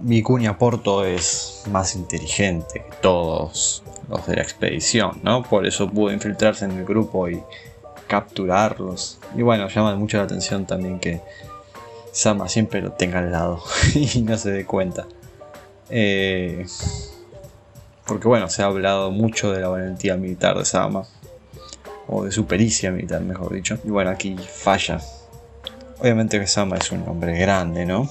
Vicuña 0.00 0.58
Porto 0.58 1.04
es 1.04 1.64
más 1.70 1.96
inteligente 1.96 2.84
que 2.88 2.96
todos 3.00 3.82
los 4.08 4.26
de 4.26 4.36
la 4.36 4.42
expedición, 4.42 5.20
¿no? 5.22 5.42
Por 5.42 5.66
eso 5.66 5.90
pudo 5.90 6.12
infiltrarse 6.12 6.64
en 6.64 6.72
el 6.72 6.84
grupo 6.84 7.28
y 7.28 7.42
capturarlos. 8.08 9.20
Y 9.36 9.42
bueno, 9.42 9.68
llama 9.68 9.94
mucho 9.94 10.16
la 10.16 10.24
atención 10.24 10.66
también 10.66 10.98
que 10.98 11.20
Sama 12.10 12.48
siempre 12.48 12.80
lo 12.82 12.92
tenga 12.92 13.20
al 13.20 13.30
lado 13.30 13.62
y 13.94 14.22
no 14.22 14.36
se 14.36 14.50
dé 14.50 14.64
cuenta. 14.64 15.06
Eh, 15.90 16.66
porque 18.06 18.26
bueno, 18.26 18.48
se 18.48 18.62
ha 18.62 18.66
hablado 18.66 19.10
mucho 19.10 19.52
de 19.52 19.60
la 19.60 19.68
valentía 19.68 20.16
militar 20.16 20.58
de 20.58 20.64
Sama. 20.64 21.04
O 22.10 22.24
de 22.24 22.32
su 22.32 22.46
pericia 22.46 22.90
militar, 22.90 23.20
mejor 23.20 23.52
dicho. 23.52 23.78
Y 23.84 23.90
bueno, 23.90 24.10
aquí 24.10 24.34
falla. 24.38 24.98
Obviamente 26.00 26.40
que 26.40 26.46
Sama 26.46 26.78
es 26.78 26.90
un 26.90 27.06
hombre 27.06 27.38
grande, 27.38 27.84
¿no? 27.84 28.08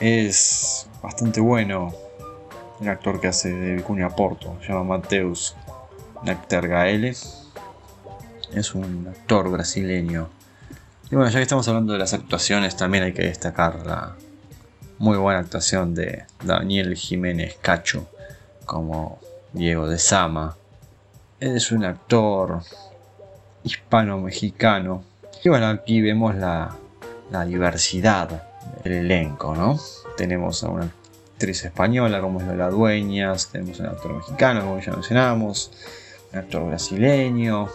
Es 0.00 0.88
bastante 1.02 1.40
bueno 1.40 1.92
el 2.80 2.88
actor 2.88 3.20
que 3.20 3.28
hace 3.28 3.52
de 3.52 3.74
Vicuña 3.76 4.08
Porto. 4.08 4.56
Se 4.62 4.68
llama 4.68 4.96
Mateus 4.96 5.54
Nectergaele. 6.22 7.14
Es 8.52 8.74
un 8.74 9.06
actor 9.08 9.50
brasileño. 9.50 10.28
Y 11.10 11.16
bueno, 11.16 11.30
ya 11.30 11.38
que 11.38 11.42
estamos 11.42 11.66
hablando 11.68 11.92
de 11.92 11.98
las 11.98 12.14
actuaciones, 12.14 12.76
también 12.76 13.04
hay 13.04 13.12
que 13.12 13.22
destacar 13.22 13.84
la 13.86 14.16
muy 14.98 15.16
buena 15.16 15.40
actuación 15.40 15.94
de 15.94 16.24
Daniel 16.42 16.94
Jiménez 16.96 17.56
Cacho 17.60 18.08
como 18.64 19.18
Diego 19.52 19.88
de 19.88 19.98
Sama. 19.98 20.56
Él 21.40 21.56
es 21.56 21.72
un 21.72 21.84
actor 21.84 22.62
hispano-mexicano. 23.64 25.04
Y 25.42 25.48
bueno, 25.48 25.66
aquí 25.66 26.00
vemos 26.00 26.34
la, 26.34 26.76
diversidad 27.46 28.42
del 28.84 28.92
elenco, 28.92 29.54
¿no? 29.56 29.78
Tenemos 30.16 30.62
a 30.62 30.68
una 30.68 30.90
actriz 31.32 31.64
española 31.64 32.20
como 32.20 32.40
es 32.40 32.46
Lola 32.46 32.70
Dueñas, 32.70 33.48
tenemos 33.48 33.80
a 33.80 33.84
un 33.84 33.88
actor 33.90 34.14
mexicano 34.14 34.60
como 34.60 34.80
ya 34.80 34.92
mencionamos, 34.92 35.72
un 36.32 36.38
actor 36.38 36.66
brasileño, 36.66 37.68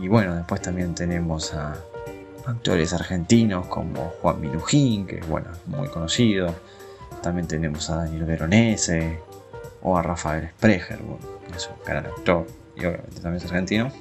y 0.00 0.08
bueno, 0.08 0.34
después 0.34 0.60
también 0.60 0.94
tenemos 0.94 1.54
a 1.54 1.76
actores 2.46 2.92
argentinos 2.92 3.66
como 3.66 4.12
Juan 4.20 4.40
Minujín, 4.40 5.06
que 5.06 5.18
es 5.18 5.28
bueno, 5.28 5.48
muy 5.66 5.88
conocido. 5.88 6.54
También 7.22 7.46
tenemos 7.46 7.88
a 7.90 7.96
Daniel 7.96 8.24
Veronese 8.24 9.20
o 9.82 9.96
a 9.96 10.02
Rafael 10.02 10.48
Sprecher, 10.50 11.00
bueno, 11.02 11.24
es 11.54 11.68
un 11.68 11.84
gran 11.84 12.06
actor 12.06 12.46
y 12.76 12.80
obviamente 12.80 13.20
también 13.20 13.36
es 13.36 13.44
argentino. 13.44 13.92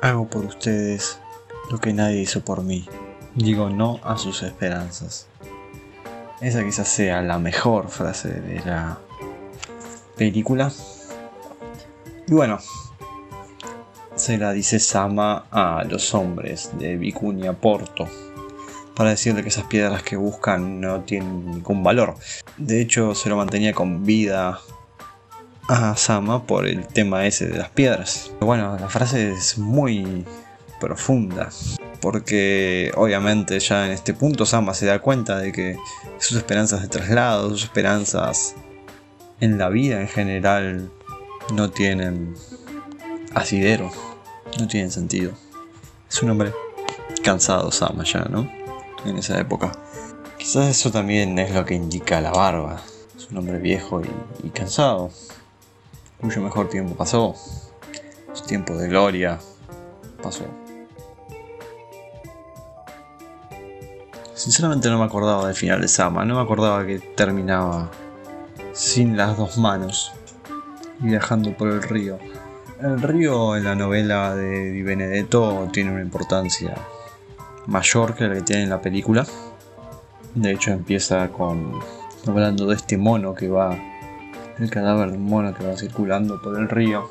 Hago 0.00 0.26
por 0.26 0.44
ustedes 0.44 1.20
lo 1.70 1.78
que 1.78 1.92
nadie 1.92 2.20
hizo 2.20 2.44
por 2.44 2.62
mí. 2.62 2.88
Digo 3.34 3.70
no 3.70 4.00
a 4.02 4.18
sus 4.18 4.42
esperanzas. 4.42 5.26
Esa 6.40 6.64
quizás 6.64 6.88
sea 6.88 7.22
la 7.22 7.38
mejor 7.38 7.88
frase 7.88 8.28
de 8.28 8.60
la 8.64 8.98
película. 10.16 10.72
Y 12.28 12.34
bueno, 12.34 12.58
se 14.14 14.38
la 14.38 14.52
dice 14.52 14.78
Sama 14.78 15.46
a 15.50 15.84
los 15.84 16.14
hombres 16.14 16.70
de 16.78 16.96
Vicuña 16.96 17.52
Porto 17.54 18.08
para 18.94 19.10
decirle 19.10 19.42
que 19.42 19.48
esas 19.48 19.64
piedras 19.64 20.02
que 20.02 20.16
buscan 20.16 20.80
no 20.80 21.00
tienen 21.00 21.50
ningún 21.50 21.82
valor. 21.82 22.14
De 22.56 22.80
hecho, 22.80 23.14
se 23.14 23.28
lo 23.28 23.36
mantenía 23.36 23.72
con 23.72 24.04
vida 24.04 24.60
a 25.68 25.96
Sama 25.96 26.46
por 26.46 26.66
el 26.66 26.86
tema 26.86 27.26
ese 27.26 27.48
de 27.48 27.58
las 27.58 27.70
piedras. 27.70 28.30
Bueno, 28.40 28.76
la 28.78 28.88
frase 28.88 29.32
es 29.32 29.58
muy 29.58 30.24
profunda. 30.78 31.48
Porque 32.00 32.90
obviamente 32.96 33.60
ya 33.60 33.86
en 33.86 33.92
este 33.92 34.12
punto 34.12 34.44
Sama 34.44 34.74
se 34.74 34.86
da 34.86 34.98
cuenta 34.98 35.38
de 35.38 35.52
que 35.52 35.76
sus 36.18 36.36
esperanzas 36.36 36.82
de 36.82 36.88
traslado, 36.88 37.50
sus 37.50 37.64
esperanzas 37.64 38.56
en 39.40 39.56
la 39.56 39.68
vida 39.68 40.00
en 40.00 40.08
general 40.08 40.90
no 41.50 41.70
tienen 41.70 42.34
asidero, 43.34 43.90
no 44.58 44.68
tienen 44.68 44.90
sentido. 44.90 45.32
Es 46.08 46.22
un 46.22 46.30
hombre 46.30 46.52
cansado 47.22 47.70
Sama 47.70 48.04
ya, 48.04 48.20
¿no? 48.20 48.50
En 49.04 49.16
esa 49.16 49.38
época. 49.38 49.72
Quizás 50.38 50.68
eso 50.68 50.90
también 50.90 51.38
es 51.38 51.54
lo 51.54 51.64
que 51.64 51.74
indica 51.74 52.20
la 52.20 52.32
barba. 52.32 52.82
Es 53.16 53.30
un 53.30 53.38
hombre 53.38 53.58
viejo 53.58 54.02
y, 54.42 54.50
cansado, 54.50 55.10
cuyo 56.20 56.40
mejor 56.40 56.68
tiempo 56.68 56.94
pasó. 56.94 57.34
Su 58.32 58.44
tiempo 58.44 58.74
de 58.74 58.88
gloria 58.88 59.38
pasó. 60.22 60.44
Sinceramente 64.34 64.88
no 64.88 64.98
me 64.98 65.04
acordaba 65.04 65.46
del 65.46 65.54
final 65.54 65.80
de 65.80 65.88
Sama, 65.88 66.24
no 66.24 66.34
me 66.34 66.40
acordaba 66.40 66.84
que 66.84 66.98
terminaba 66.98 67.90
sin 68.72 69.16
las 69.16 69.36
dos 69.36 69.58
manos 69.58 70.12
viajando 71.02 71.56
por 71.56 71.68
el 71.68 71.82
río. 71.82 72.18
El 72.80 73.00
río 73.00 73.56
en 73.56 73.64
la 73.64 73.74
novela 73.74 74.34
de 74.34 74.70
Di 74.72 74.82
Benedetto 74.82 75.68
tiene 75.72 75.92
una 75.92 76.02
importancia 76.02 76.74
mayor 77.66 78.14
que 78.14 78.28
la 78.28 78.34
que 78.34 78.42
tiene 78.42 78.62
en 78.64 78.70
la 78.70 78.80
película. 78.80 79.26
De 80.34 80.52
hecho 80.52 80.72
empieza 80.72 81.28
con 81.28 81.80
hablando 82.26 82.66
de 82.66 82.76
este 82.76 82.96
mono 82.96 83.34
que 83.34 83.48
va, 83.48 83.76
el 84.58 84.70
cadáver 84.70 85.10
de 85.10 85.16
un 85.16 85.26
mono 85.26 85.54
que 85.54 85.66
va 85.66 85.76
circulando 85.76 86.40
por 86.40 86.58
el 86.58 86.68
río. 86.68 87.08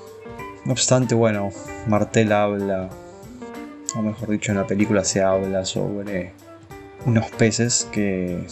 No 0.65 0.73
obstante, 0.73 1.15
bueno, 1.15 1.49
Martel 1.87 2.31
habla, 2.31 2.89
o 3.95 4.01
mejor 4.01 4.29
dicho 4.29 4.51
en 4.51 4.57
la 4.57 4.67
película 4.67 5.03
se 5.03 5.21
habla 5.21 5.65
sobre 5.65 6.33
unos 7.05 7.29
peces 7.31 7.87
que 7.91 8.45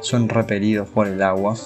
son 0.00 0.28
repelidos 0.28 0.88
por 0.88 1.06
el 1.06 1.22
agua 1.22 1.56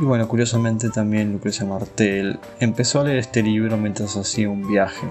y 0.00 0.04
bueno, 0.04 0.26
curiosamente 0.26 0.90
también 0.90 1.32
Lucrecia 1.32 1.64
Martel 1.64 2.38
empezó 2.58 3.00
a 3.00 3.04
leer 3.04 3.18
este 3.18 3.42
libro 3.42 3.76
mientras 3.76 4.16
hacía 4.16 4.48
un 4.48 4.66
viaje 4.66 5.06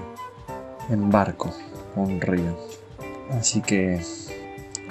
en 0.89 1.09
barco 1.09 1.53
por 1.95 2.07
un 2.07 2.19
río. 2.19 2.57
Así 3.31 3.61
que 3.61 3.95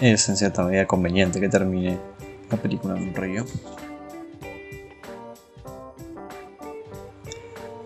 es 0.01 0.29
en 0.29 0.37
cierta 0.37 0.63
medida 0.65 0.87
conveniente 0.87 1.41
que 1.41 1.49
termine 1.49 1.99
la 2.51 2.57
película 2.57 2.97
en 2.97 3.09
un 3.09 3.15
río. 3.15 3.45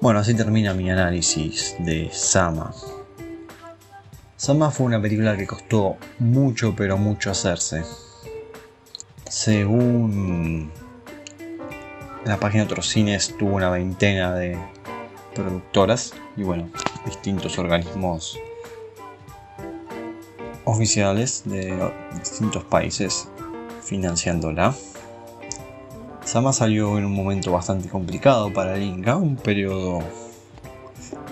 Bueno, 0.01 0.21
así 0.21 0.35
termina 0.35 0.73
mi 0.75 0.91
análisis 0.91 1.75
de 1.81 2.09
Sama. 2.13 2.73
Sama 4.37 4.71
fue 4.71 4.87
una 4.87 5.03
película 5.03 5.37
que 5.37 5.47
costó 5.47 5.97
mucho, 6.21 6.75
pero 6.77 6.97
mucho 6.97 7.31
hacerse. 7.31 7.83
Según 9.29 10.71
la 12.27 12.41
página 12.41 12.65
otros 12.65 12.89
cines 12.89 13.37
tuvo 13.39 13.55
una 13.55 13.71
veintena 13.71 14.35
de 14.35 14.59
productoras 15.33 16.13
y 16.37 16.43
bueno, 16.43 16.69
distintos 17.05 17.57
organismos 17.57 18.37
oficiales 20.65 21.43
de 21.45 21.79
distintos 22.19 22.65
países 22.65 23.29
financiándola. 23.81 24.75
Sama 26.25 26.53
salió 26.53 26.99
en 26.99 27.05
un 27.05 27.15
momento 27.15 27.53
bastante 27.53 27.89
complicado 27.89 28.53
para 28.53 28.75
el 28.75 28.83
Inca, 28.83 29.15
un 29.15 29.37
periodo 29.37 30.01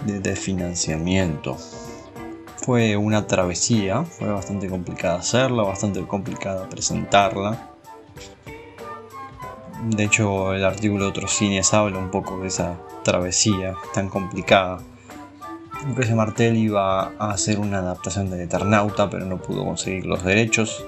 de 0.06 0.20
desfinanciamiento. 0.20 1.56
Fue 2.58 2.96
una 2.96 3.26
travesía, 3.26 4.04
fue 4.04 4.28
bastante 4.28 4.68
complicada 4.68 5.18
hacerla, 5.18 5.64
bastante 5.64 6.06
complicada 6.06 6.68
presentarla 6.68 7.73
de 9.90 10.04
hecho, 10.04 10.54
el 10.54 10.64
artículo 10.64 11.04
de 11.04 11.10
otros 11.10 11.32
cines 11.32 11.74
habla 11.74 11.98
un 11.98 12.10
poco 12.10 12.40
de 12.40 12.48
esa 12.48 12.78
travesía 13.02 13.74
tan 13.92 14.08
complicada. 14.08 14.78
Lucrecia 15.86 16.16
Martel 16.16 16.56
iba 16.56 17.12
a 17.18 17.30
hacer 17.30 17.58
una 17.58 17.80
adaptación 17.80 18.30
de 18.30 18.42
Eternauta, 18.42 19.10
pero 19.10 19.26
no 19.26 19.36
pudo 19.36 19.64
conseguir 19.64 20.06
los 20.06 20.24
derechos. 20.24 20.84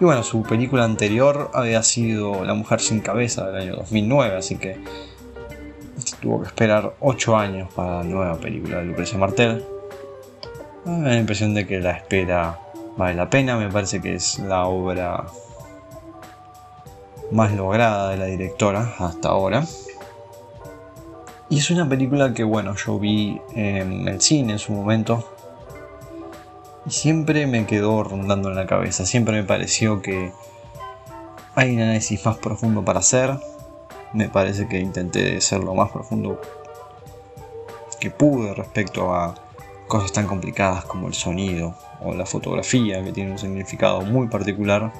Y 0.00 0.04
bueno, 0.04 0.22
su 0.22 0.42
película 0.42 0.84
anterior 0.84 1.50
había 1.52 1.82
sido 1.82 2.44
La 2.44 2.54
Mujer 2.54 2.80
sin 2.80 3.00
Cabeza 3.00 3.46
del 3.46 3.56
año 3.56 3.76
2009, 3.76 4.36
así 4.36 4.56
que 4.56 4.78
tuvo 6.22 6.40
que 6.40 6.46
esperar 6.46 6.94
8 7.00 7.36
años 7.36 7.72
para 7.74 7.98
la 7.98 8.04
nueva 8.04 8.36
película 8.36 8.78
de 8.78 8.84
Lucrecia 8.86 9.18
Martel. 9.18 9.64
Me 10.86 11.02
da 11.02 11.08
la 11.10 11.18
impresión 11.18 11.52
de 11.52 11.66
que 11.66 11.78
la 11.80 11.92
espera 11.92 12.58
vale 12.96 13.14
la 13.14 13.28
pena, 13.28 13.56
me 13.56 13.68
parece 13.68 14.00
que 14.00 14.14
es 14.14 14.38
la 14.38 14.64
obra 14.64 15.24
más 17.30 17.52
lograda 17.52 18.10
de 18.10 18.16
la 18.16 18.26
directora 18.26 18.94
hasta 18.98 19.28
ahora. 19.28 19.64
Y 21.48 21.58
es 21.58 21.70
una 21.70 21.88
película 21.88 22.32
que, 22.34 22.44
bueno, 22.44 22.74
yo 22.74 22.98
vi 22.98 23.40
en 23.54 24.08
el 24.08 24.20
cine 24.20 24.54
en 24.54 24.58
su 24.58 24.72
momento. 24.72 25.28
Y 26.86 26.90
siempre 26.90 27.46
me 27.46 27.66
quedó 27.66 28.02
rondando 28.02 28.48
en 28.48 28.56
la 28.56 28.66
cabeza. 28.66 29.06
Siempre 29.06 29.34
me 29.34 29.44
pareció 29.44 30.02
que 30.02 30.32
hay 31.54 31.74
un 31.74 31.82
análisis 31.82 32.24
más 32.24 32.38
profundo 32.38 32.84
para 32.84 33.00
hacer. 33.00 33.38
Me 34.12 34.28
parece 34.28 34.68
que 34.68 34.78
intenté 34.78 35.40
ser 35.40 35.62
lo 35.62 35.74
más 35.74 35.90
profundo 35.90 36.40
que 38.00 38.10
pude 38.10 38.54
respecto 38.54 39.14
a 39.14 39.34
cosas 39.88 40.12
tan 40.12 40.26
complicadas 40.26 40.84
como 40.84 41.08
el 41.08 41.14
sonido 41.14 41.74
o 42.02 42.14
la 42.14 42.26
fotografía, 42.26 43.02
que 43.04 43.12
tiene 43.12 43.32
un 43.32 43.38
significado 43.38 44.02
muy 44.02 44.28
particular. 44.28 44.92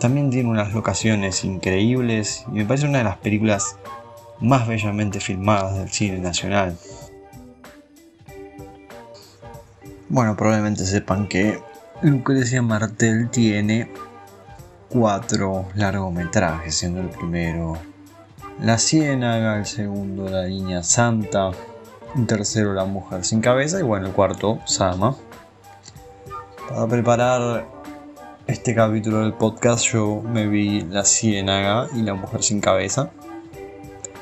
También 0.00 0.30
tiene 0.30 0.48
unas 0.48 0.72
locaciones 0.72 1.44
increíbles 1.44 2.44
y 2.48 2.50
me 2.52 2.64
parece 2.64 2.86
una 2.86 2.98
de 2.98 3.04
las 3.04 3.16
películas 3.16 3.76
más 4.40 4.68
bellamente 4.68 5.20
filmadas 5.20 5.76
del 5.76 5.88
cine 5.90 6.18
nacional. 6.18 6.76
Bueno, 10.08 10.36
probablemente 10.36 10.86
sepan 10.86 11.26
que 11.26 11.60
Lucrecia 12.00 12.62
Martel 12.62 13.28
tiene 13.28 13.90
cuatro 14.88 15.66
largometrajes, 15.74 16.74
siendo 16.76 17.00
el 17.00 17.08
primero 17.08 17.76
La 18.60 18.78
Ciénaga, 18.78 19.58
el 19.58 19.66
segundo 19.66 20.28
La 20.28 20.46
Niña 20.46 20.82
Santa, 20.82 21.50
el 22.16 22.26
tercero 22.26 22.72
La 22.72 22.84
Mujer 22.84 23.24
sin 23.24 23.40
Cabeza 23.40 23.80
y 23.80 23.82
bueno, 23.82 24.06
el 24.06 24.12
cuarto 24.12 24.60
Sama. 24.64 25.16
Para 26.68 26.86
preparar 26.86 27.66
este 28.48 28.74
capítulo 28.74 29.20
del 29.20 29.34
podcast 29.34 29.84
yo 29.92 30.22
me 30.22 30.46
vi 30.46 30.80
La 30.80 31.04
Ciénaga 31.04 31.86
y 31.94 32.00
La 32.00 32.14
Mujer 32.14 32.42
sin 32.42 32.62
Cabeza. 32.62 33.10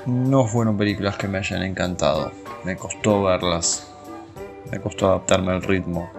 No 0.05 0.47
fueron 0.47 0.77
películas 0.77 1.17
que 1.17 1.29
me 1.29 1.39
hayan 1.39 1.63
encantado, 1.63 2.33
me 2.65 2.77
costó 2.77 3.23
verlas, 3.23 3.89
me 4.73 4.81
costó 4.81 5.07
adaptarme 5.07 5.53
al 5.53 5.63
ritmo. 5.63 6.11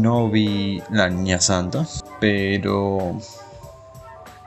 No 0.00 0.30
vi 0.30 0.82
La 0.90 1.08
Niña 1.08 1.40
Santa, 1.40 1.86
pero 2.18 3.16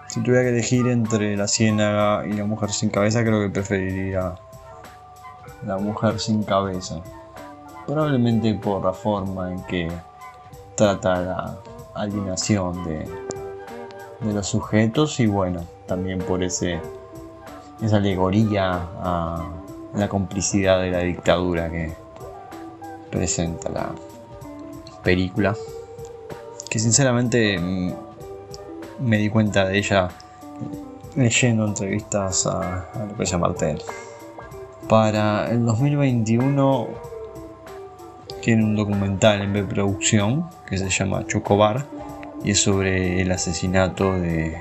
si 0.08 0.22
tuviera 0.22 0.44
que 0.44 0.50
elegir 0.50 0.88
entre 0.88 1.38
La 1.38 1.48
Ciénaga 1.48 2.28
y 2.28 2.34
La 2.34 2.44
Mujer 2.44 2.72
sin 2.72 2.90
Cabeza, 2.90 3.24
creo 3.24 3.40
que 3.40 3.50
preferiría 3.50 4.36
La 5.66 5.78
Mujer 5.78 6.20
sin 6.20 6.44
Cabeza. 6.44 7.02
Probablemente 7.86 8.54
por 8.56 8.84
la 8.84 8.92
forma 8.92 9.54
en 9.54 9.64
que 9.64 9.90
trata 10.76 11.22
la 11.22 11.58
alienación 11.96 12.84
de, 12.84 13.08
de 14.22 14.34
los 14.34 14.48
sujetos 14.48 15.20
y 15.20 15.28
bueno, 15.28 15.64
también 15.88 16.20
por 16.20 16.44
ese 16.44 16.80
esa 17.82 17.98
alegoría 17.98 18.88
a 19.02 19.44
la 19.94 20.08
complicidad 20.08 20.82
de 20.82 20.92
la 20.92 21.00
dictadura 21.00 21.70
que 21.70 21.94
presenta 23.12 23.70
la 23.70 23.92
película. 25.04 25.56
Que 26.70 26.80
sinceramente 26.80 27.58
mm, 27.58 27.94
me 29.00 29.18
di 29.18 29.30
cuenta 29.30 29.66
de 29.66 29.78
ella 29.78 30.10
leyendo 31.16 31.66
entrevistas 31.66 32.46
a, 32.46 32.90
a 32.92 33.06
Lucrecia 33.06 33.38
Martel. 33.38 33.82
Para 34.90 35.50
el 35.50 35.66
2021 35.66 37.15
tiene 38.46 38.64
un 38.64 38.76
documental 38.76 39.42
en 39.42 39.54
B-Producción 39.54 40.48
que 40.68 40.78
se 40.78 40.88
llama 40.88 41.26
Chocobar 41.26 41.88
y 42.44 42.52
es 42.52 42.62
sobre 42.62 43.20
el 43.20 43.32
asesinato 43.32 44.14
de 44.14 44.56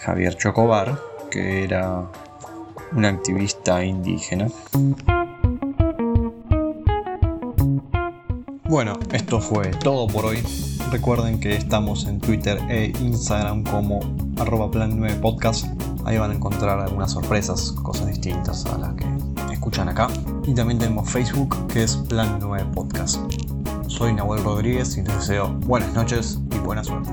Javier 0.00 0.36
Chocobar, 0.36 0.98
que 1.30 1.62
era 1.62 2.08
un 2.90 3.04
activista 3.04 3.84
indígena. 3.84 4.48
Bueno, 8.64 8.98
esto 9.12 9.40
fue 9.40 9.68
todo 9.68 10.08
por 10.08 10.26
hoy. 10.26 10.42
Recuerden 10.90 11.38
que 11.38 11.54
estamos 11.54 12.08
en 12.08 12.18
Twitter 12.18 12.58
e 12.68 12.92
Instagram 13.00 13.62
como 13.62 14.00
plan 14.72 14.98
9 14.98 15.20
podcast. 15.20 15.66
Ahí 16.04 16.18
van 16.18 16.32
a 16.32 16.34
encontrar 16.34 16.80
algunas 16.80 17.12
sorpresas, 17.12 17.70
cosas 17.70 18.08
distintas 18.08 18.66
a 18.66 18.76
las 18.76 18.94
que 18.94 19.06
escuchan 19.52 19.88
acá. 19.88 20.08
Y 20.44 20.54
también 20.54 20.78
tenemos 20.78 21.08
Facebook 21.10 21.66
que 21.68 21.84
es 21.84 21.96
plan 21.96 22.38
9 22.40 22.70
podcast. 22.74 23.18
Soy 23.86 24.12
Nahuel 24.12 24.42
Rodríguez 24.42 24.96
y 24.96 25.02
les 25.02 25.14
deseo 25.14 25.48
buenas 25.66 25.92
noches 25.92 26.40
y 26.50 26.58
buena 26.58 26.82
suerte. 26.82 27.10